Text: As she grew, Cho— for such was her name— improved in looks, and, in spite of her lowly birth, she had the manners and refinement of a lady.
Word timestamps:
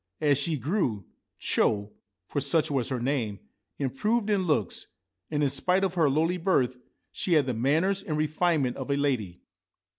As 0.19 0.39
she 0.39 0.57
grew, 0.57 1.05
Cho— 1.37 1.91
for 2.27 2.41
such 2.41 2.71
was 2.71 2.89
her 2.89 2.99
name— 2.99 3.39
improved 3.77 4.31
in 4.31 4.47
looks, 4.47 4.87
and, 5.29 5.43
in 5.43 5.49
spite 5.49 5.83
of 5.83 5.93
her 5.93 6.09
lowly 6.09 6.37
birth, 6.39 6.79
she 7.11 7.33
had 7.33 7.45
the 7.45 7.53
manners 7.53 8.01
and 8.01 8.17
refinement 8.17 8.77
of 8.77 8.89
a 8.89 8.97
lady. 8.97 9.41